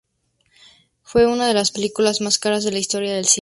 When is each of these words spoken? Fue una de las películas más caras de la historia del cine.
Fue 1.03 1.27
una 1.27 1.47
de 1.47 1.53
las 1.53 1.69
películas 1.71 2.21
más 2.21 2.39
caras 2.39 2.63
de 2.63 2.71
la 2.71 2.79
historia 2.79 3.13
del 3.13 3.25
cine. 3.25 3.29